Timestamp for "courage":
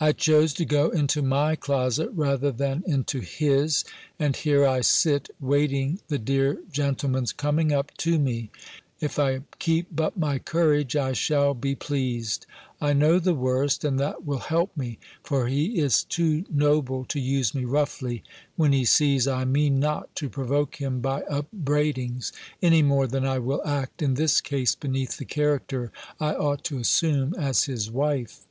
10.40-10.96